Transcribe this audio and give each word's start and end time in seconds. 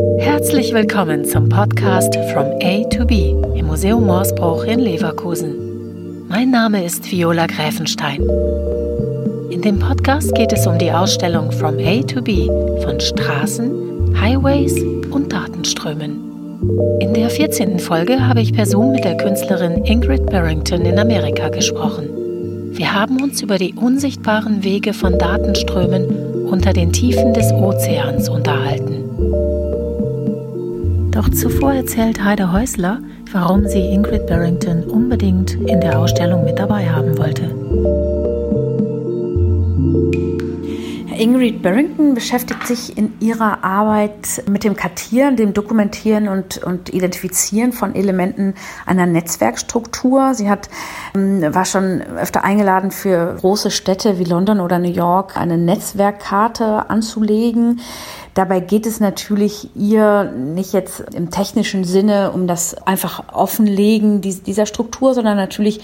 Herzlich 0.00 0.72
willkommen 0.72 1.24
zum 1.24 1.48
Podcast 1.48 2.14
From 2.32 2.46
A 2.62 2.84
to 2.88 3.04
B 3.04 3.30
im 3.54 3.66
Museum 3.66 4.06
Morsbruch 4.06 4.64
in 4.64 4.80
Leverkusen. 4.80 6.26
Mein 6.28 6.50
Name 6.50 6.84
ist 6.84 7.10
Viola 7.10 7.46
Gräfenstein. 7.46 8.22
In 9.50 9.60
dem 9.62 9.78
Podcast 9.78 10.34
geht 10.34 10.52
es 10.52 10.66
um 10.66 10.78
die 10.78 10.90
Ausstellung 10.90 11.52
From 11.52 11.78
A 11.78 12.00
to 12.02 12.22
B 12.22 12.46
von 12.82 12.98
Straßen, 12.98 14.18
Highways 14.20 14.80
und 15.10 15.32
Datenströmen. 15.32 16.98
In 17.00 17.12
der 17.12 17.28
14. 17.28 17.78
Folge 17.78 18.26
habe 18.26 18.40
ich 18.40 18.52
per 18.52 18.66
Zoom 18.66 18.92
mit 18.92 19.04
der 19.04 19.16
Künstlerin 19.16 19.84
Ingrid 19.84 20.26
Barrington 20.26 20.86
in 20.86 20.98
Amerika 20.98 21.48
gesprochen. 21.48 22.08
Wir 22.72 22.94
haben 22.94 23.22
uns 23.22 23.42
über 23.42 23.58
die 23.58 23.74
unsichtbaren 23.74 24.64
Wege 24.64 24.94
von 24.94 25.18
Datenströmen 25.18 26.46
unter 26.46 26.72
den 26.72 26.92
Tiefen 26.92 27.34
des 27.34 27.52
Ozeans 27.52 28.28
unterhalten. 28.28 28.99
Doch 31.20 31.28
zuvor 31.32 31.74
erzählt 31.74 32.24
Heide 32.24 32.50
Häusler, 32.50 32.98
warum 33.30 33.68
sie 33.68 33.92
Ingrid 33.92 34.26
Barrington 34.26 34.84
unbedingt 34.84 35.52
in 35.52 35.78
der 35.78 35.98
Ausstellung 35.98 36.46
mit 36.46 36.58
dabei 36.58 36.88
haben 36.88 37.18
wollte. 37.18 37.42
Ingrid 41.20 41.60
Barrington 41.60 42.14
beschäftigt 42.14 42.66
sich 42.66 42.96
in 42.96 43.12
ihrer 43.20 43.62
Arbeit 43.62 44.42
mit 44.48 44.64
dem 44.64 44.74
Kartieren, 44.74 45.36
dem 45.36 45.52
Dokumentieren 45.52 46.28
und, 46.28 46.64
und 46.64 46.94
Identifizieren 46.94 47.74
von 47.74 47.94
Elementen 47.94 48.54
einer 48.86 49.04
Netzwerkstruktur. 49.04 50.32
Sie 50.32 50.48
hat, 50.48 50.70
ähm, 51.14 51.42
war 51.54 51.66
schon 51.66 52.00
öfter 52.00 52.44
eingeladen, 52.44 52.90
für 52.90 53.36
große 53.38 53.70
Städte 53.70 54.18
wie 54.18 54.24
London 54.24 54.60
oder 54.60 54.78
New 54.78 54.90
York 54.90 55.36
eine 55.36 55.58
Netzwerkkarte 55.58 56.88
anzulegen. 56.88 57.80
Dabei 58.40 58.60
geht 58.60 58.86
es 58.86 59.00
natürlich 59.00 59.68
ihr 59.76 60.24
nicht 60.24 60.72
jetzt 60.72 61.04
im 61.14 61.30
technischen 61.30 61.84
Sinne 61.84 62.32
um 62.32 62.46
das 62.46 62.74
einfach 62.86 63.34
Offenlegen 63.34 64.22
dieser 64.22 64.64
Struktur, 64.64 65.12
sondern 65.12 65.36
natürlich 65.36 65.82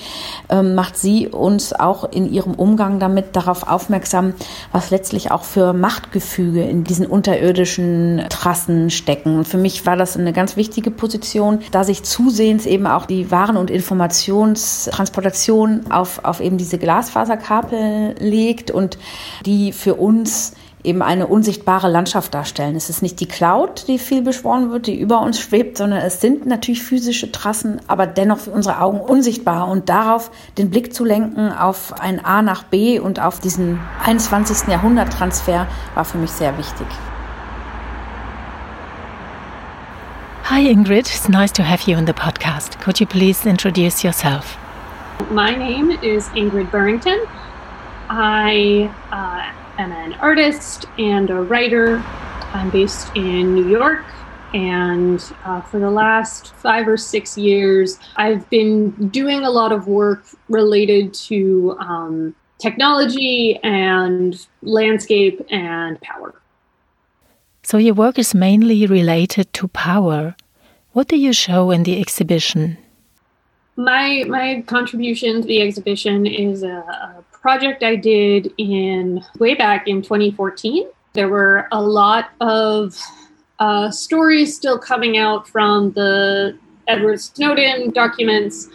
ähm, 0.48 0.74
macht 0.74 0.96
sie 0.96 1.28
uns 1.28 1.74
auch 1.74 2.10
in 2.10 2.32
ihrem 2.32 2.54
Umgang 2.54 2.98
damit 2.98 3.36
darauf 3.36 3.68
aufmerksam, 3.68 4.32
was 4.72 4.88
letztlich 4.88 5.30
auch 5.30 5.44
für 5.44 5.74
Machtgefüge 5.74 6.62
in 6.62 6.82
diesen 6.82 7.04
unterirdischen 7.04 8.24
Trassen 8.30 8.88
stecken. 8.88 9.36
Und 9.36 9.46
für 9.46 9.58
mich 9.58 9.84
war 9.84 9.96
das 9.96 10.16
eine 10.16 10.32
ganz 10.32 10.56
wichtige 10.56 10.90
Position, 10.90 11.58
da 11.72 11.84
sich 11.84 12.04
zusehends 12.04 12.64
eben 12.64 12.86
auch 12.86 13.04
die 13.04 13.30
Waren- 13.30 13.58
und 13.58 13.70
Informationstransportation 13.70 15.90
auf, 15.90 16.24
auf 16.24 16.40
eben 16.40 16.56
diese 16.56 16.78
Glasfaserkabel 16.78 18.14
legt 18.18 18.70
und 18.70 18.96
die 19.44 19.72
für 19.72 19.96
uns 19.96 20.54
eben 20.84 21.02
eine 21.02 21.26
unsichtbare 21.26 21.88
Landschaft 21.88 22.32
darstellen. 22.34 22.76
Es 22.76 22.90
ist 22.90 23.02
nicht 23.02 23.18
die 23.20 23.26
Cloud, 23.26 23.88
die 23.88 23.98
viel 23.98 24.22
beschworen 24.22 24.70
wird, 24.70 24.86
die 24.86 24.98
über 24.98 25.20
uns 25.20 25.40
schwebt, 25.40 25.78
sondern 25.78 26.00
es 26.00 26.20
sind 26.20 26.46
natürlich 26.46 26.82
physische 26.82 27.32
Trassen, 27.32 27.80
aber 27.88 28.06
dennoch 28.06 28.38
für 28.38 28.50
unsere 28.50 28.80
Augen 28.80 29.00
unsichtbar. 29.00 29.68
Und 29.68 29.88
darauf 29.88 30.30
den 30.58 30.70
Blick 30.70 30.94
zu 30.94 31.04
lenken 31.04 31.52
auf 31.52 32.00
ein 32.00 32.24
A 32.24 32.42
nach 32.42 32.62
B 32.62 33.00
und 33.00 33.20
auf 33.20 33.40
diesen 33.40 33.80
21. 34.04 34.68
Jahrhundert-Transfer 34.68 35.66
war 35.94 36.04
für 36.04 36.18
mich 36.18 36.30
sehr 36.30 36.56
wichtig. 36.58 36.86
Hi 40.44 40.70
Ingrid, 40.70 41.08
it's 41.08 41.28
nice 41.28 41.52
to 41.52 41.64
have 41.64 41.90
you 41.90 41.98
on 41.98 42.06
the 42.06 42.12
podcast. 42.12 42.80
Could 42.80 43.00
you 43.00 43.06
please 43.06 43.48
introduce 43.48 44.04
yourself? 44.04 44.56
My 45.32 45.50
name 45.50 45.90
is 46.02 46.28
Ingrid 46.36 46.70
Burrington. 46.70 47.18
I 48.08 48.88
uh, 49.10 49.55
am 49.78 49.92
an 49.92 50.14
artist 50.14 50.86
and 50.98 51.30
a 51.30 51.42
writer. 51.42 51.98
I'm 52.52 52.70
based 52.70 53.14
in 53.14 53.54
New 53.54 53.68
York. 53.68 54.04
And 54.54 55.22
uh, 55.44 55.60
for 55.60 55.78
the 55.78 55.90
last 55.90 56.54
five 56.54 56.88
or 56.88 56.96
six 56.96 57.36
years, 57.36 57.98
I've 58.16 58.48
been 58.48 59.08
doing 59.08 59.42
a 59.44 59.50
lot 59.50 59.72
of 59.72 59.86
work 59.86 60.24
related 60.48 61.12
to 61.28 61.76
um, 61.80 62.34
technology 62.58 63.58
and 63.62 64.46
landscape 64.62 65.44
and 65.50 66.00
power. 66.00 66.34
So, 67.62 67.78
your 67.78 67.94
work 67.94 68.18
is 68.18 68.34
mainly 68.34 68.86
related 68.86 69.52
to 69.54 69.68
power. 69.68 70.36
What 70.92 71.08
do 71.08 71.16
you 71.16 71.32
show 71.32 71.72
in 71.72 71.82
the 71.82 72.00
exhibition? 72.00 72.78
My, 73.76 74.24
my 74.26 74.62
contribution 74.66 75.42
to 75.42 75.46
the 75.46 75.60
exhibition 75.60 76.26
is 76.26 76.62
a, 76.62 76.68
a 76.68 77.24
project 77.30 77.82
I 77.82 77.96
did 77.96 78.52
in 78.56 79.22
way 79.38 79.54
back 79.54 79.86
in 79.86 80.02
2014. 80.02 80.88
There 81.12 81.28
were 81.28 81.68
a 81.70 81.80
lot 81.80 82.30
of 82.40 82.98
uh, 83.58 83.90
stories 83.90 84.56
still 84.56 84.78
coming 84.78 85.18
out 85.18 85.46
from 85.48 85.92
the 85.92 86.58
Edward 86.88 87.20
Snowden 87.20 87.90
documents, 87.90 88.68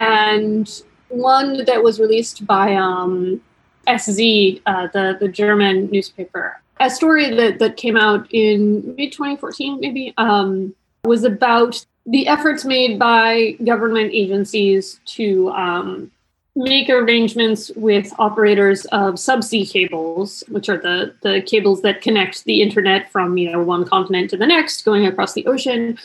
and 0.00 0.82
one 1.08 1.64
that 1.64 1.82
was 1.82 1.98
released 1.98 2.46
by 2.46 2.74
um, 2.74 3.40
SZ, 3.86 4.60
uh, 4.66 4.88
the 4.92 5.16
the 5.20 5.28
German 5.28 5.90
newspaper. 5.90 6.60
A 6.80 6.90
story 6.90 7.34
that 7.34 7.58
that 7.58 7.76
came 7.76 7.96
out 7.96 8.26
in 8.30 8.94
mid 8.96 9.12
2014, 9.12 9.80
maybe, 9.80 10.14
um, 10.18 10.74
was 11.04 11.24
about 11.24 11.84
the 12.08 12.26
efforts 12.26 12.64
made 12.64 12.98
by 12.98 13.52
government 13.64 14.10
agencies 14.14 14.98
to 15.04 15.50
um, 15.50 16.10
make 16.56 16.88
arrangements 16.88 17.70
with 17.76 18.12
operators 18.18 18.86
of 18.86 19.14
subsea 19.14 19.70
cables, 19.70 20.42
which 20.48 20.70
are 20.70 20.78
the, 20.78 21.14
the 21.22 21.42
cables 21.42 21.82
that 21.82 22.00
connect 22.00 22.44
the 22.44 22.62
internet 22.62 23.12
from 23.12 23.36
you 23.36 23.52
know 23.52 23.62
one 23.62 23.84
continent 23.84 24.30
to 24.30 24.38
the 24.38 24.46
next, 24.46 24.86
going 24.86 25.06
across 25.06 25.34
the 25.34 25.46
ocean. 25.46 25.98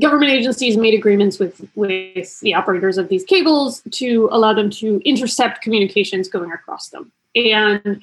Government 0.00 0.30
agencies 0.30 0.78
made 0.78 0.94
agreements 0.94 1.38
with, 1.38 1.68
with 1.74 2.40
the 2.40 2.54
operators 2.54 2.96
of 2.96 3.08
these 3.08 3.24
cables 3.24 3.82
to 3.90 4.28
allow 4.32 4.54
them 4.54 4.70
to 4.70 5.02
intercept 5.04 5.60
communications 5.60 6.28
going 6.28 6.50
across 6.50 6.88
them. 6.88 7.12
And 7.34 8.00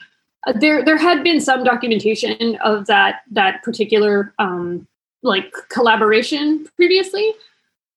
there 0.53 0.85
there 0.85 0.97
had 0.97 1.23
been 1.23 1.41
some 1.41 1.63
documentation 1.63 2.57
of 2.57 2.85
that 2.85 3.22
that 3.31 3.63
particular 3.63 4.35
um, 4.38 4.88
like 5.25 5.53
collaboration 5.69 6.68
previously, 6.75 7.34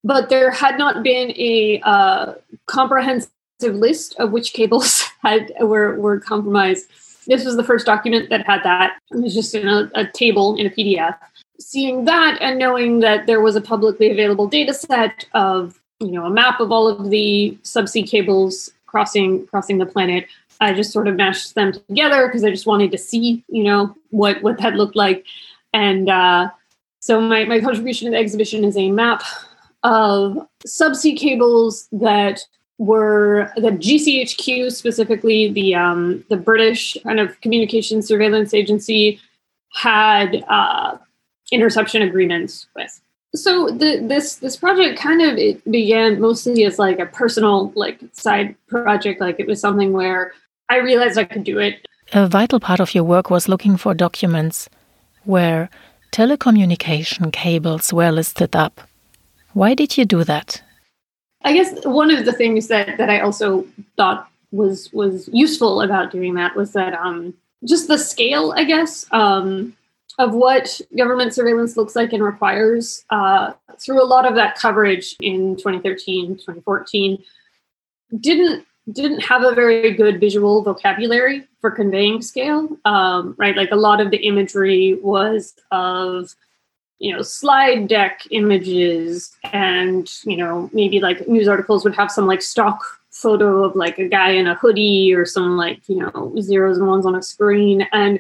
but 0.05 0.29
there 0.29 0.51
had 0.51 0.79
not 0.79 1.03
been 1.03 1.31
a 1.33 1.81
uh, 1.85 2.35
comprehensive 2.67 3.31
list 3.63 4.15
of 4.19 4.33
which 4.33 4.53
cables 4.53 5.03
had 5.23 5.53
were 5.61 5.99
were 6.01 6.21
compromised. 6.21 6.89
This 7.27 7.45
was 7.45 7.57
the 7.57 7.65
first 7.65 7.85
document 7.85 8.31
that 8.31 8.47
had 8.47 8.63
that. 8.65 8.99
It 9.11 9.21
was 9.21 9.35
just 9.35 9.55
in 9.55 9.69
a, 9.69 9.91
a 9.95 10.07
table 10.07 10.57
in 10.57 10.67
a 10.67 10.71
PDF. 10.71 11.17
Seeing 11.61 12.05
that 12.07 12.39
and 12.41 12.59
knowing 12.59 13.01
that 13.01 13.27
there 13.27 13.41
was 13.41 13.57
a 13.57 13.61
publicly 13.61 14.11
available 14.11 14.47
data 14.47 14.73
set 14.73 15.27
of 15.35 15.79
you 16.01 16.13
know 16.13 16.25
a 16.25 16.31
map 16.31 16.61
of 16.61 16.73
all 16.73 16.89
of 16.89 17.11
the 17.11 17.59
subsea 17.65 18.09
cables 18.09 18.71
crossing 18.87 19.47
crossing 19.49 19.79
the 19.79 19.87
planet, 19.87 20.27
I 20.61 20.73
just 20.73 20.93
sort 20.93 21.09
of 21.09 21.17
mashed 21.17 21.55
them 21.55 21.73
together 21.73 22.27
because 22.27 22.45
I 22.45 22.51
just 22.51 22.67
wanted 22.67 22.93
to 22.93 22.99
see 22.99 23.45
you 23.49 23.65
know 23.65 23.95
what 24.11 24.43
what 24.43 24.59
that 24.59 24.75
looked 24.75 24.97
like, 24.97 25.27
and 25.73 26.09
uh, 26.09 26.51
so 27.09 27.23
my 27.23 27.47
my 27.47 27.59
contribution 27.59 28.05
to 28.05 28.11
the 28.11 28.19
exhibition 28.19 28.65
is 28.65 28.77
a 28.77 28.91
map 28.91 29.23
of 29.83 30.47
subsea 30.67 31.17
cables 31.17 31.89
that 31.91 32.41
were 32.77 33.51
the 33.57 33.71
GCHQ 33.71 34.71
specifically 34.71 35.51
the 35.51 35.75
um, 35.75 36.23
the 36.29 36.37
British 36.37 36.99
kind 37.03 37.19
of 37.19 37.41
communication 37.41 38.03
surveillance 38.03 38.53
agency 38.53 39.19
had 39.73 40.45
uh, 40.49 40.99
interception 41.51 42.03
agreements 42.03 42.67
with. 42.77 43.01
So 43.35 43.71
the, 43.71 44.05
this 44.07 44.37
this 44.37 44.59
project 44.59 45.01
kind 45.01 45.23
of 45.23 45.39
it 45.39 45.65
began 45.71 46.21
mostly 46.21 46.65
as 46.65 46.79
like 46.79 46.99
a 46.99 47.07
personal 47.07 47.73
like 47.75 48.01
side 48.13 48.55
project. 48.69 49.19
Like 49.19 49.41
it 49.41 49.47
was 49.47 49.63
something 49.63 49.95
where 49.95 50.33
I 50.69 50.77
realized 50.77 51.17
I 51.17 51.25
could 51.25 51.45
do 51.45 51.59
it. 51.59 51.89
A 52.13 52.27
vital 52.27 52.61
part 52.61 52.81
of 52.81 52.95
your 52.95 53.05
work 53.05 53.31
was 53.31 53.49
looking 53.49 53.79
for 53.79 53.95
documents 53.95 54.69
where 55.25 55.71
telecommunication 56.13 57.33
cables 57.33 57.93
were 57.93 58.11
listed 58.11 58.55
up. 58.55 58.81
Why 59.53 59.75
did 59.75 59.97
you 59.97 60.05
do 60.05 60.25
that? 60.25 60.63
I 61.45 61.53
guess 61.53 61.85
one 61.85 62.11
of 62.11 62.25
the 62.25 62.33
things 62.33 62.69
that 62.69 62.99
that 62.99 63.11
I 63.11 63.21
also 63.21 63.67
thought 63.97 64.29
was 64.51 64.93
was 64.93 65.29
useful 65.33 65.83
about 65.83 66.11
doing 66.11 66.35
that 66.35 66.57
was 66.57 66.73
that 66.73 66.95
um, 66.95 67.35
just 67.67 67.89
the 67.89 67.99
scale, 67.99 68.53
I 68.57 68.65
guess, 68.65 69.07
um, 69.13 69.77
of 70.19 70.35
what 70.35 70.81
government 70.97 71.35
surveillance 71.35 71.77
looks 71.77 71.95
like 71.95 72.13
and 72.13 72.23
requires 72.23 73.05
uh, 73.11 73.53
through 73.79 74.03
a 74.03 74.07
lot 74.07 74.27
of 74.27 74.35
that 74.35 74.57
coverage 74.59 75.17
in 75.21 75.57
2013, 75.57 76.35
2014, 76.37 77.23
didn't 78.21 78.67
didn't 78.93 79.21
have 79.21 79.43
a 79.43 79.55
very 79.55 79.93
good 79.93 80.21
visual 80.21 80.63
vocabulary 80.63 81.47
for 81.61 81.71
conveying 81.71 82.23
scale. 82.23 82.69
Um, 82.85 83.35
right, 83.39 83.57
like 83.57 83.71
a 83.71 83.77
lot 83.77 84.01
of 84.01 84.11
the 84.11 84.19
imagery 84.19 84.99
was 85.03 85.55
of 85.71 86.35
you 86.99 87.15
know 87.15 87.23
slide 87.23 87.89
deck 87.89 88.23
images 88.31 89.37
and 89.53 90.11
you 90.25 90.37
know 90.37 90.69
maybe 90.73 91.01
like 91.01 91.29
news 91.29 91.47
articles 91.47 91.85
would 91.85 91.95
have 91.95 92.11
some 92.11 92.27
like 92.27 92.43
stock 92.43 92.83
photo 93.11 93.65
of 93.65 93.77
like 93.77 93.99
a 93.99 94.09
guy 94.09 94.31
in 94.31 94.47
a 94.47 94.55
hoodie 94.55 95.15
or 95.15 95.25
some 95.25 95.57
like 95.57 95.81
you 95.89 95.97
know 95.97 96.35
zeros 96.41 96.79
and 96.79 96.87
ones 96.89 97.07
on 97.07 97.15
a 97.15 97.23
screen 97.23 97.87
and 97.93 98.19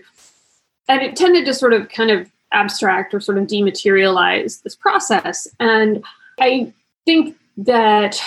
and 0.88 1.02
it 1.02 1.16
tended 1.16 1.44
to 1.44 1.54
sort 1.54 1.72
of 1.72 1.88
kind 1.88 2.10
of 2.10 2.30
abstract 2.52 3.14
or 3.14 3.20
sort 3.20 3.38
of 3.38 3.46
dematerialize 3.46 4.62
this 4.62 4.74
process. 4.74 5.46
And 5.60 6.04
I 6.40 6.72
think 7.04 7.36
that 7.58 8.20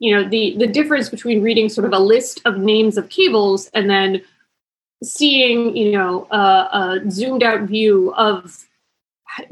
you 0.00 0.14
know 0.14 0.28
the 0.28 0.56
the 0.58 0.66
difference 0.66 1.08
between 1.08 1.42
reading 1.42 1.68
sort 1.68 1.84
of 1.84 1.92
a 1.92 1.98
list 1.98 2.40
of 2.44 2.58
names 2.58 2.96
of 2.96 3.08
cables 3.08 3.70
and 3.74 3.88
then 3.88 4.20
seeing 5.04 5.76
you 5.76 5.92
know 5.92 6.26
a, 6.32 6.36
a 6.36 7.10
zoomed 7.10 7.44
out 7.44 7.62
view 7.62 8.12
of 8.14 8.66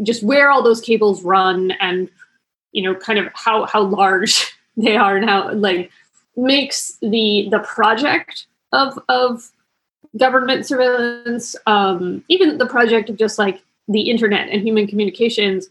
just 0.03 0.25
where 0.25 0.50
all 0.50 0.62
those 0.62 0.81
cables 0.81 1.23
run 1.23 1.71
and 1.73 2.11
you 2.73 2.83
know 2.83 2.99
kind 2.99 3.19
of 3.19 3.29
how 3.35 3.67
how 3.67 3.83
large 3.83 4.53
they 4.77 4.97
are 4.97 5.17
and 5.17 5.29
how 5.29 5.53
like 5.53 5.91
makes 6.37 6.99
the 7.03 7.47
the 7.51 7.61
project 7.61 8.47
of 8.73 8.99
of 9.09 9.51
government 10.17 10.67
surveillance 10.67 11.55
um 11.67 12.25
even 12.29 12.59
the 12.59 12.67
project 12.67 13.11
of 13.11 13.17
just 13.17 13.39
like 13.39 13.62
the 13.89 14.11
internet 14.11 14.49
and 14.49 14.62
human 14.62 14.87
communications 14.87 15.69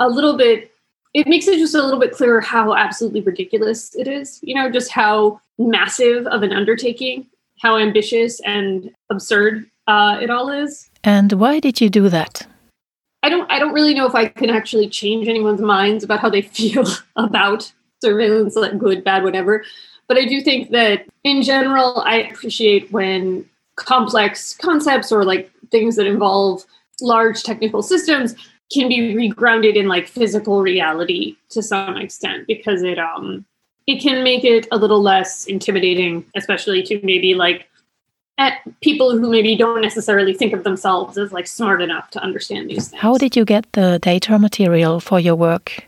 a 0.00 0.08
little 0.08 0.36
bit 0.36 0.72
it 1.18 1.26
makes 1.26 1.48
it 1.48 1.58
just 1.58 1.74
a 1.74 1.82
little 1.82 1.98
bit 1.98 2.12
clearer 2.12 2.40
how 2.40 2.74
absolutely 2.74 3.20
ridiculous 3.20 3.94
it 3.94 4.06
is 4.06 4.40
you 4.42 4.54
know 4.54 4.70
just 4.70 4.90
how 4.90 5.40
massive 5.58 6.26
of 6.26 6.42
an 6.42 6.52
undertaking 6.52 7.26
how 7.60 7.76
ambitious 7.76 8.40
and 8.40 8.90
absurd 9.10 9.68
uh, 9.88 10.18
it 10.20 10.30
all 10.30 10.50
is 10.50 10.90
and 11.04 11.32
why 11.32 11.58
did 11.58 11.80
you 11.80 11.90
do 11.90 12.08
that 12.08 12.46
I 13.24 13.30
don't 13.30 13.50
I 13.50 13.58
don't 13.58 13.72
really 13.72 13.94
know 13.94 14.06
if 14.06 14.14
I 14.14 14.28
can 14.28 14.48
actually 14.48 14.88
change 14.88 15.28
anyone's 15.28 15.60
minds 15.60 16.04
about 16.04 16.20
how 16.20 16.30
they 16.30 16.42
feel 16.58 16.86
about 17.16 17.72
surveillance, 18.00 18.54
like 18.54 18.78
good, 18.78 19.02
bad, 19.02 19.24
whatever. 19.24 19.64
But 20.06 20.18
I 20.18 20.24
do 20.24 20.40
think 20.40 20.70
that 20.70 21.04
in 21.24 21.42
general, 21.42 22.00
I 22.00 22.22
appreciate 22.22 22.90
when 22.92 23.44
complex 23.76 24.54
concepts 24.54 25.12
or 25.12 25.24
like 25.24 25.50
things 25.70 25.96
that 25.96 26.06
involve 26.06 26.64
large 27.00 27.42
technical 27.42 27.82
systems 27.82 28.34
can 28.72 28.88
be 28.88 29.14
regrounded 29.14 29.76
in 29.76 29.88
like 29.88 30.06
physical 30.06 30.62
reality 30.62 31.36
to 31.50 31.62
some 31.62 31.96
extent 31.96 32.46
because 32.46 32.82
it 32.82 32.98
um 32.98 33.44
it 33.86 34.02
can 34.02 34.22
make 34.22 34.44
it 34.44 34.68
a 34.70 34.76
little 34.76 35.00
less 35.00 35.46
intimidating, 35.46 36.24
especially 36.36 36.82
to 36.82 37.00
maybe 37.02 37.34
like 37.34 37.66
at 38.36 38.60
people 38.82 39.18
who 39.18 39.30
maybe 39.30 39.56
don't 39.56 39.80
necessarily 39.80 40.34
think 40.34 40.52
of 40.52 40.62
themselves 40.62 41.16
as 41.16 41.32
like 41.32 41.46
smart 41.46 41.80
enough 41.80 42.10
to 42.10 42.22
understand 42.22 42.68
these 42.68 42.88
things. 42.88 43.00
How 43.00 43.16
did 43.16 43.34
you 43.34 43.44
get 43.44 43.72
the 43.72 43.98
data 44.00 44.38
material 44.38 45.00
for 45.00 45.18
your 45.18 45.34
work? 45.34 45.84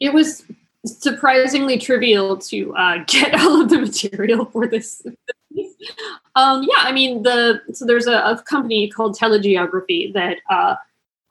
It 0.00 0.12
was 0.12 0.44
surprisingly 0.84 1.78
trivial 1.78 2.36
to 2.36 2.74
uh, 2.74 3.04
get 3.06 3.34
all 3.40 3.62
of 3.62 3.70
the 3.70 3.78
material 3.78 4.46
for 4.46 4.66
this. 4.66 5.02
um, 6.34 6.64
yeah, 6.64 6.78
I 6.78 6.92
mean 6.92 7.22
the 7.22 7.62
so 7.72 7.86
there's 7.86 8.08
a, 8.08 8.18
a 8.18 8.42
company 8.42 8.90
called 8.90 9.16
Telegeography 9.16 10.12
that 10.14 10.38
uh, 10.50 10.74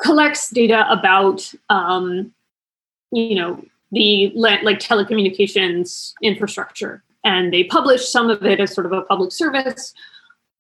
collects 0.02 0.50
data 0.50 0.86
about 0.92 1.54
um, 1.70 2.34
you 3.12 3.36
know 3.36 3.64
the 3.92 4.32
like 4.36 4.80
telecommunications 4.80 6.14
infrastructure 6.22 7.04
and 7.24 7.54
they 7.54 7.64
publish 7.64 8.10
some 8.10 8.30
of 8.30 8.46
it 8.46 8.60
as 8.60 8.74
sort 8.74 8.86
of 8.86 8.92
a 8.92 9.04
public 9.04 9.32
service. 9.32 9.94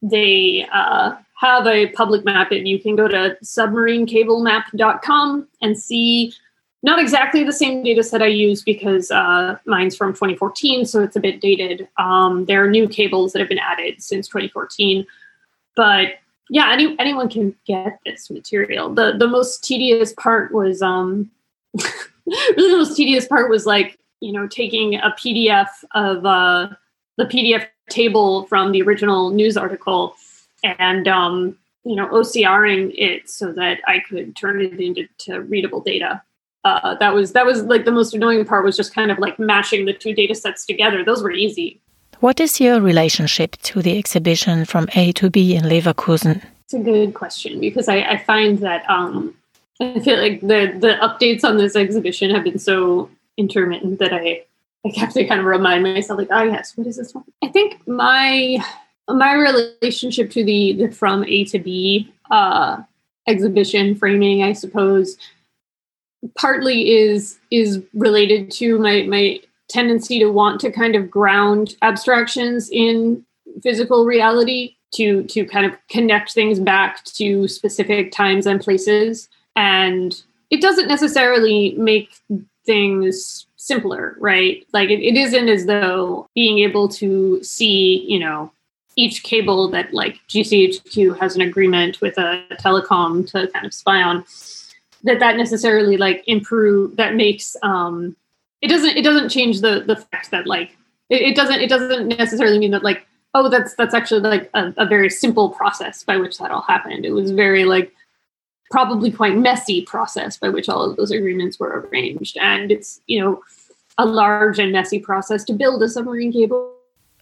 They 0.02 0.66
uh, 0.72 1.16
have 1.40 1.68
a 1.68 1.88
public 1.90 2.24
map, 2.26 2.52
and 2.52 2.68
you 2.68 2.80
can 2.80 2.96
go 2.96 3.08
to 3.08 3.38
submarinecablemap.com 3.44 5.48
and 5.62 5.78
see 5.78 6.34
not 6.84 7.00
exactly 7.00 7.44
the 7.44 7.54
same 7.54 7.84
data 7.84 8.02
set 8.04 8.24
I 8.24 8.28
use 8.28 8.64
because 8.64 9.12
uh, 9.12 9.58
mine's 9.66 9.96
from 9.96 10.14
2014, 10.14 10.86
so 10.86 11.04
it's 11.04 11.16
a 11.16 11.20
bit 11.20 11.40
dated. 11.42 11.88
Um, 11.98 12.46
there 12.46 12.64
are 12.64 12.70
new 12.70 12.88
cables 12.88 13.34
that 13.34 13.40
have 13.40 13.50
been 13.50 13.60
added 13.60 14.02
since 14.02 14.28
2014, 14.28 15.06
but 15.76 16.14
yeah, 16.50 16.72
any, 16.72 16.96
anyone 17.00 17.30
can 17.30 17.56
get 17.66 18.00
this 18.06 18.30
material. 18.30 18.94
the 18.94 19.14
The 19.18 19.28
most 19.28 19.64
tedious 19.64 20.14
part 20.14 20.54
was 20.54 20.82
um, 20.82 21.32
really 22.26 22.72
the 22.72 22.78
most 22.78 22.98
tedious 22.98 23.28
part 23.28 23.50
was 23.50 23.66
like 23.66 23.98
you 24.22 24.32
know, 24.32 24.48
taking 24.48 24.96
a 24.96 25.14
PDF 25.18 25.68
of 25.94 26.26
uh, 26.26 26.70
the 27.18 27.26
PDF 27.26 27.68
table 27.90 28.46
from 28.46 28.72
the 28.72 28.82
original 28.84 29.32
news 29.32 29.58
article 29.58 30.16
and, 30.64 31.08
um, 31.08 31.58
you 31.84 31.96
know, 31.96 32.08
OCRing 32.08 32.94
it 32.96 33.30
so 33.30 33.52
that 33.52 33.80
I 33.88 34.00
could 34.08 34.36
turn 34.36 34.62
it 34.62 34.80
into 34.80 35.42
readable 35.42 35.82
data. 35.82 36.22
Uh, 36.64 36.94
that 36.96 37.12
was 37.12 37.32
that 37.32 37.44
was 37.44 37.64
like 37.64 37.86
the 37.86 37.92
most 37.92 38.14
annoying 38.14 38.46
part 38.46 38.64
was 38.64 38.78
just 38.78 38.94
kind 38.94 39.10
of 39.10 39.18
like 39.18 39.40
mashing 39.40 39.86
the 39.86 39.94
two 39.94 40.14
data 40.14 40.36
sets 40.36 40.64
together. 40.64 41.04
Those 41.04 41.24
were 41.24 41.32
easy. 41.32 41.82
What 42.22 42.40
is 42.40 42.62
your 42.62 42.80
relationship 42.80 43.58
to 43.64 43.82
the 43.82 43.98
exhibition 43.98 44.66
from 44.66 44.88
A 44.94 45.12
to 45.14 45.32
B 45.32 45.56
in 45.56 45.64
Leverkusen? 45.64 46.44
It's 46.66 46.74
a 46.76 46.80
good 46.80 47.16
question 47.16 47.60
because 47.60 47.90
I, 47.90 47.98
I 48.02 48.18
find 48.20 48.60
that 48.60 48.88
um, 48.88 49.34
I 49.80 50.00
feel 50.00 50.22
like 50.22 50.40
the 50.42 50.72
the 50.80 50.98
updates 51.02 51.44
on 51.44 51.58
this 51.58 51.76
exhibition 51.76 52.30
have 52.30 52.44
been 52.44 52.60
so 52.60 53.10
intermittent 53.38 53.98
that 53.98 54.14
I 54.14 54.44
I 54.86 55.00
have 55.00 55.14
to 55.14 55.26
kind 55.26 55.40
of 55.40 55.48
remind 55.48 55.82
myself 55.82 56.20
like, 56.20 56.28
oh 56.30 56.44
yes, 56.44 56.78
what 56.78 56.86
is 56.86 56.98
this 56.98 57.16
one? 57.16 57.24
I 57.44 57.48
think 57.48 57.88
my 57.88 58.64
my 59.10 59.34
relationship 59.34 60.30
to 60.32 60.46
the, 60.46 60.74
the 60.74 60.92
from 60.92 61.24
A 61.24 61.44
to 61.46 61.58
B 61.58 62.14
uh, 62.30 62.84
exhibition 63.28 63.96
framing, 63.96 64.44
I 64.44 64.54
suppose, 64.54 65.18
partly 66.38 66.92
is 66.92 67.40
is 67.50 67.82
related 67.96 68.52
to 68.52 68.78
my 68.78 69.02
my 69.10 69.40
tendency 69.72 70.20
to 70.20 70.28
want 70.28 70.60
to 70.62 70.72
kind 70.72 70.96
of 70.96 71.10
ground 71.10 71.76
abstractions 71.82 72.70
in 72.72 73.26
physical 73.64 74.06
reality 74.06 74.76
to 74.94 75.24
to 75.24 75.46
kind 75.46 75.66
of 75.66 75.78
connect 75.90 76.34
things 76.34 76.60
back 76.60 77.04
to 77.06 77.48
specific 77.48 78.12
times 78.12 78.46
and 78.46 78.62
places 78.62 79.30
and 79.56 80.24
it 80.50 80.62
doesn't 80.62 80.88
necessarily 80.88 81.74
make 81.78 82.10
things 82.66 83.48
simpler, 83.56 84.16
right? 84.20 84.66
Like 84.74 84.90
it, 84.90 85.00
it 85.00 85.16
isn't 85.16 85.50
as 85.50 85.66
though 85.66 86.28
being 86.36 86.60
able 86.60 86.90
to 86.90 87.42
see, 87.44 88.06
you 88.08 88.20
know, 88.20 88.52
each 88.98 89.24
cable 89.24 89.70
that 89.70 89.94
like 89.94 90.20
GCHQ 90.28 91.18
has 91.20 91.36
an 91.36 91.42
agreement 91.42 92.02
with 92.02 92.18
a 92.18 92.46
telecom 92.60 93.30
to 93.32 93.48
kind 93.52 93.66
of 93.66 93.74
spy 93.74 94.02
on, 94.02 94.26
that 95.04 95.20
that 95.20 95.38
necessarily 95.38 95.98
like 95.98 96.24
improve 96.28 96.98
that 96.98 97.16
makes 97.16 97.56
um 97.64 98.16
it 98.62 98.68
doesn't 98.68 98.98
it 98.98 99.04
doesn't 99.04 99.30
change 99.30 99.62
the 99.62 99.84
the 99.86 99.96
fact 99.96 100.32
that 100.32 100.48
like 100.48 100.76
it, 101.10 101.22
it 101.22 101.36
doesn't 101.36 101.62
it 101.62 101.70
doesn't 101.70 102.08
necessarily 102.08 102.60
mean 102.60 102.72
that 102.72 102.84
like 102.84 103.06
oh 103.34 103.50
that's 103.50 103.76
that's 103.76 103.94
actually 103.94 104.22
like 104.22 104.50
a, 104.54 104.74
a 104.78 104.86
very 104.86 105.10
simple 105.10 105.50
process 105.50 106.04
by 106.04 106.18
which 106.18 106.38
that 106.38 106.52
all 106.52 106.62
happened. 106.62 107.06
It 107.06 107.12
was 107.12 107.32
very 107.32 107.66
like 107.66 107.94
probably 108.72 109.12
quite 109.12 109.36
messy 109.36 109.84
process 109.84 110.38
by 110.38 110.50
which 110.50 110.70
all 110.70 110.90
of 110.90 110.96
those 110.96 111.12
agreements 111.12 111.60
were 111.60 111.88
arranged. 111.92 112.38
And 112.38 112.72
it's, 112.72 113.02
you 113.06 113.20
know, 113.20 113.44
a 113.98 114.06
large 114.06 114.58
and 114.58 114.72
messy 114.72 115.00
process 115.00 115.44
to 115.44 115.54
build 115.54 115.84
a 115.84 115.90
submarine 115.90 116.32
cable. 116.32 116.74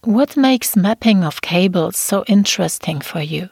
What 0.04 0.36
makes 0.36 0.76
mapping 0.76 1.24
of 1.24 1.42
cables 1.42 1.98
so 1.98 2.24
interesting 2.26 3.00
for 3.00 3.20
you? 3.20 3.50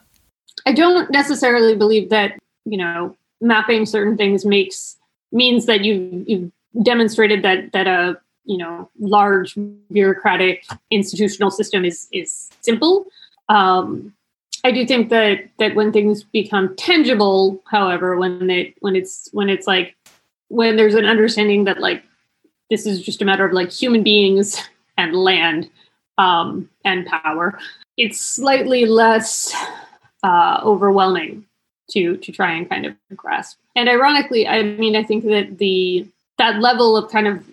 I 0.64 0.72
don't 0.72 1.10
necessarily 1.10 1.74
believe 1.74 2.08
that, 2.08 2.38
you 2.64 2.78
know, 2.78 3.14
mapping 3.40 3.84
certain 3.84 4.16
things 4.16 4.46
makes 4.46 4.96
means 5.30 5.66
that 5.66 5.84
you 5.84 6.24
you've 6.26 6.52
demonstrated 6.82 7.42
that 7.42 7.72
that 7.72 7.86
a 7.86 8.18
you 8.44 8.56
know 8.56 8.90
large 8.98 9.56
bureaucratic 9.92 10.64
institutional 10.90 11.50
system 11.50 11.84
is 11.84 12.08
is 12.12 12.50
simple. 12.60 13.06
Um, 13.48 14.14
I 14.64 14.72
do 14.72 14.86
think 14.86 15.10
that 15.10 15.48
that 15.58 15.74
when 15.74 15.92
things 15.92 16.24
become 16.24 16.74
tangible, 16.76 17.62
however, 17.70 18.16
when 18.16 18.46
they 18.46 18.74
when 18.80 18.96
it's 18.96 19.28
when 19.32 19.48
it's 19.48 19.66
like 19.66 19.96
when 20.48 20.76
there's 20.76 20.94
an 20.94 21.04
understanding 21.04 21.64
that 21.64 21.80
like 21.80 22.02
this 22.70 22.86
is 22.86 23.02
just 23.02 23.22
a 23.22 23.24
matter 23.24 23.44
of 23.44 23.52
like 23.52 23.70
human 23.70 24.02
beings 24.02 24.60
and 24.96 25.14
land 25.14 25.70
um, 26.18 26.68
and 26.84 27.06
power, 27.06 27.58
it's 27.96 28.20
slightly 28.20 28.84
less 28.84 29.54
uh, 30.22 30.60
overwhelming 30.62 31.46
to 31.90 32.16
to 32.18 32.32
try 32.32 32.52
and 32.52 32.68
kind 32.68 32.86
of 32.86 32.94
grasp. 33.16 33.58
And 33.76 33.88
ironically, 33.88 34.46
I 34.48 34.62
mean, 34.62 34.96
I 34.96 35.04
think 35.04 35.24
that 35.24 35.58
the 35.58 36.06
that 36.38 36.60
level 36.60 36.96
of 36.96 37.10
kind 37.10 37.26
of 37.26 37.44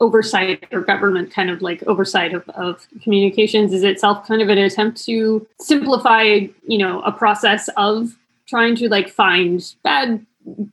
oversight 0.00 0.66
or 0.72 0.80
government 0.80 1.32
kind 1.32 1.48
of 1.48 1.62
like 1.62 1.82
oversight 1.84 2.34
of, 2.34 2.48
of 2.50 2.86
communications 3.02 3.72
is 3.72 3.84
itself 3.84 4.26
kind 4.26 4.42
of 4.42 4.48
an 4.48 4.58
attempt 4.58 5.04
to 5.04 5.46
simplify 5.60 6.24
you 6.66 6.78
know 6.78 7.00
a 7.02 7.12
process 7.12 7.68
of 7.76 8.16
trying 8.46 8.74
to 8.74 8.88
like 8.88 9.08
find 9.08 9.74
bad 9.84 10.24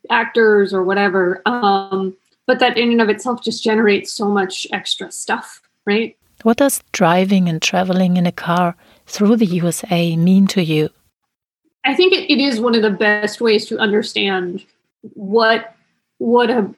actors 0.10 0.74
or 0.74 0.84
whatever 0.84 1.44
um, 1.46 2.18
but 2.48 2.58
that 2.58 2.76
in 2.76 2.92
and 2.92 3.02
of 3.02 3.10
itself 3.10 3.44
just 3.44 3.64
generates 3.64 4.12
so 4.12 4.28
much 4.28 4.66
extra 4.72 5.12
stuff 5.12 5.62
right? 5.90 6.16
What 6.44 6.58
does 6.58 6.82
driving 6.92 7.50
and 7.50 7.62
traveling 7.62 8.16
in 8.18 8.26
a 8.26 8.32
car 8.32 8.76
through 9.08 9.38
the 9.38 9.46
usa 9.46 10.16
mean 10.16 10.48
to 10.48 10.64
you? 10.64 10.90
I 11.84 11.96
think 11.96 12.14
it, 12.14 12.32
it 12.32 12.40
is 12.40 12.60
one 12.60 12.76
of 12.76 12.82
the 12.82 12.92
best 12.92 13.42
ways 13.42 13.66
to 13.68 13.78
understand 13.78 14.66
what 15.02 15.76
what 16.18 16.50
a 16.50 16.70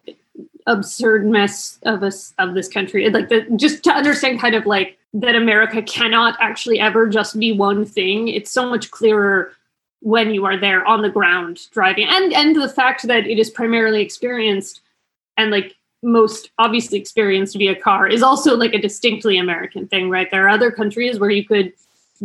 absurd 0.67 1.25
mess 1.25 1.79
of 1.83 2.03
us 2.03 2.33
of 2.37 2.53
this 2.53 2.67
country. 2.67 3.09
Like 3.09 3.29
the, 3.29 3.45
just 3.55 3.83
to 3.83 3.91
understand 3.91 4.39
kind 4.39 4.55
of 4.55 4.65
like 4.65 4.97
that 5.13 5.35
america 5.35 5.81
cannot 5.81 6.37
actually 6.39 6.79
ever 6.79 7.09
just 7.09 7.37
be 7.37 7.51
one 7.51 7.83
thing 7.83 8.29
it's 8.29 8.49
so 8.49 8.69
much 8.69 8.91
clearer 8.91 9.51
when 10.01 10.33
you 10.33 10.45
are 10.45 10.57
there 10.57 10.85
on 10.85 11.01
the 11.01 11.09
ground 11.09 11.67
driving. 11.71 12.07
And 12.09 12.33
and 12.33 12.55
the 12.55 12.69
fact 12.69 13.03
that 13.03 13.25
it 13.27 13.39
is 13.39 13.49
primarily 13.49 14.01
experienced 14.01 14.81
and 15.37 15.51
like 15.51 15.75
most 16.03 16.49
obviously 16.57 16.97
experienced 16.97 17.55
via 17.55 17.75
car 17.75 18.07
is 18.07 18.23
also 18.23 18.57
like 18.57 18.73
a 18.73 18.81
distinctly 18.81 19.37
american 19.37 19.87
thing 19.87 20.09
right? 20.09 20.29
There 20.31 20.45
are 20.45 20.49
other 20.49 20.71
countries 20.71 21.19
where 21.19 21.29
you 21.29 21.45
could 21.45 21.73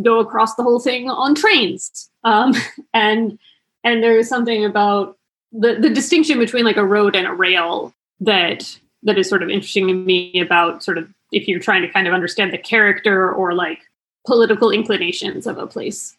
go 0.01 0.19
across 0.19 0.55
the 0.55 0.63
whole 0.63 0.79
thing 0.79 1.09
on 1.09 1.35
trains. 1.35 2.09
Um, 2.23 2.53
and 2.93 3.37
and 3.83 4.03
there 4.03 4.17
is 4.17 4.27
something 4.27 4.65
about 4.65 5.17
the 5.51 5.75
the 5.75 5.89
distinction 5.89 6.39
between 6.39 6.65
like 6.65 6.77
a 6.77 6.85
road 6.85 7.15
and 7.15 7.27
a 7.27 7.33
rail 7.33 7.93
that 8.19 8.79
that 9.03 9.17
is 9.17 9.29
sort 9.29 9.43
of 9.43 9.49
interesting 9.49 9.87
to 9.87 9.93
me 9.93 10.39
about 10.39 10.83
sort 10.83 10.97
of 10.97 11.07
if 11.31 11.47
you're 11.47 11.59
trying 11.59 11.81
to 11.81 11.89
kind 11.89 12.07
of 12.07 12.13
understand 12.13 12.51
the 12.51 12.57
character 12.57 13.31
or 13.31 13.53
like 13.53 13.79
political 14.25 14.71
inclinations 14.71 15.47
of 15.47 15.57
a 15.57 15.67
place 15.67 16.17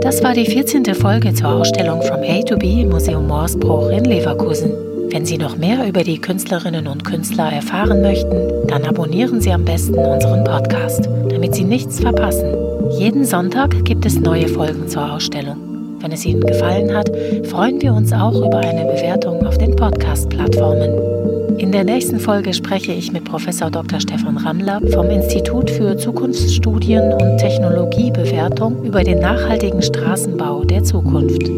Das 0.00 0.22
war 0.22 0.34
die 0.34 0.46
14. 0.46 0.94
Folge 0.94 1.34
zur 1.34 1.48
Ausstellung 1.48 2.02
From 2.02 2.22
A 2.22 2.42
to 2.42 2.56
B 2.56 2.82
im 2.82 2.90
Museum 2.90 3.26
Morsbruch 3.26 3.90
in 3.90 4.04
Leverkusen. 4.04 4.72
Wenn 5.10 5.26
Sie 5.26 5.36
noch 5.36 5.56
mehr 5.56 5.86
über 5.86 6.04
die 6.04 6.20
Künstlerinnen 6.20 6.86
und 6.86 7.04
Künstler 7.04 7.52
erfahren 7.52 8.02
möchten, 8.02 8.66
dann 8.68 8.84
abonnieren 8.84 9.40
Sie 9.40 9.52
am 9.52 9.64
besten 9.64 9.98
unseren 9.98 10.44
Podcast, 10.44 11.08
damit 11.28 11.54
Sie 11.54 11.64
nichts 11.64 12.00
verpassen. 12.00 12.54
Jeden 12.98 13.24
Sonntag 13.24 13.84
gibt 13.84 14.06
es 14.06 14.18
neue 14.18 14.48
Folgen 14.48 14.88
zur 14.88 15.12
Ausstellung. 15.12 15.71
Wenn 16.02 16.10
es 16.10 16.26
Ihnen 16.26 16.40
gefallen 16.40 16.92
hat, 16.92 17.08
freuen 17.46 17.80
wir 17.80 17.94
uns 17.94 18.12
auch 18.12 18.34
über 18.34 18.58
eine 18.58 18.92
Bewertung 18.92 19.46
auf 19.46 19.56
den 19.56 19.76
Podcast-Plattformen. 19.76 21.58
In 21.58 21.70
der 21.70 21.84
nächsten 21.84 22.18
Folge 22.18 22.52
spreche 22.52 22.92
ich 22.92 23.12
mit 23.12 23.24
Professor 23.24 23.70
Dr. 23.70 24.00
Stefan 24.00 24.36
Rammler 24.36 24.80
vom 24.92 25.08
Institut 25.10 25.70
für 25.70 25.96
Zukunftsstudien 25.96 27.12
und 27.12 27.38
Technologiebewertung 27.38 28.82
über 28.82 29.04
den 29.04 29.20
nachhaltigen 29.20 29.80
Straßenbau 29.80 30.64
der 30.64 30.82
Zukunft. 30.82 31.48